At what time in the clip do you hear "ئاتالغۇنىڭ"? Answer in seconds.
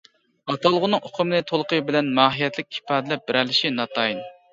0.51-1.03